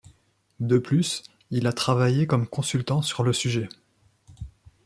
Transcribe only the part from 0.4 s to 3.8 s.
De plus, il a travaillé comme consultant sur le sujet.